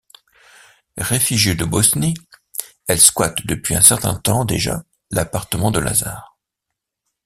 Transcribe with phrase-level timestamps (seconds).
[0.97, 2.15] Réfugiées de Bosnie,
[2.87, 4.81] elles squattent depuis un certain temps déjà
[5.11, 6.39] l'appartement de Lazare.